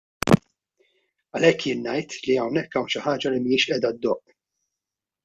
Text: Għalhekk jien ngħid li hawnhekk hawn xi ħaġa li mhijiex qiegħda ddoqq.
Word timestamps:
Għalhekk 1.33 1.67
jien 1.67 1.85
ngħid 1.91 2.15
li 2.29 2.39
hawnhekk 2.45 2.79
hawn 2.81 2.89
xi 2.95 3.03
ħaġa 3.05 3.33
li 3.35 3.43
mhijiex 3.45 3.67
qiegħda 3.69 3.93
ddoqq. 3.99 4.35